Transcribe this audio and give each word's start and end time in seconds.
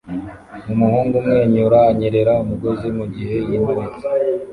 Umuhungu 0.73 1.13
umwenyura 1.21 1.79
anyerera 1.91 2.31
umugozi 2.43 2.87
mugihe 2.97 3.35
yimanitse 3.47 4.05